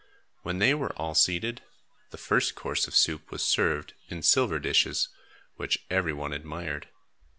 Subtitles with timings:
[0.41, 1.61] When they were all seated,
[2.09, 5.09] the first course of soup was served in silver dishes,
[5.57, 6.89] which every one admired.